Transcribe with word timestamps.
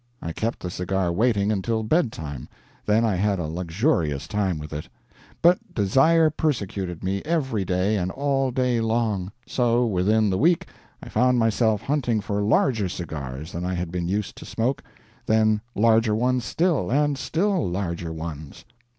I 0.19 0.31
kept 0.31 0.61
the 0.61 0.71
cigar 0.71 1.11
waiting 1.11 1.51
until 1.51 1.83
bedtime, 1.83 2.49
then 2.87 3.05
I 3.05 3.13
had 3.17 3.37
a 3.37 3.45
luxurious 3.45 4.27
time 4.27 4.57
with 4.57 4.73
it. 4.73 4.89
But 5.43 5.75
desire 5.75 6.31
persecuted 6.31 7.03
me 7.03 7.21
every 7.23 7.63
day 7.65 7.97
and 7.97 8.09
all 8.09 8.49
day 8.49 8.81
long; 8.81 9.31
so, 9.45 9.85
within 9.85 10.31
the 10.31 10.39
week 10.39 10.65
I 11.03 11.09
found 11.09 11.37
myself 11.37 11.83
hunting 11.83 12.19
for 12.19 12.41
larger 12.41 12.89
cigars 12.89 13.51
than 13.51 13.63
I 13.63 13.75
had 13.75 13.91
been 13.91 14.07
used 14.07 14.35
to 14.37 14.45
smoke; 14.47 14.81
then 15.27 15.61
larger 15.75 16.15
ones 16.15 16.45
still, 16.45 16.91
and 16.91 17.15
still 17.15 17.69
larger 17.69 18.11
ones. 18.11 18.65